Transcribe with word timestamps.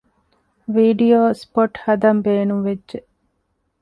ވީޑިއޯ 0.73 1.21
ސްޕޮޓް 1.41 1.77
ހަދަން 1.83 2.21
ބޭނުންވެއްޖެ 2.25 2.99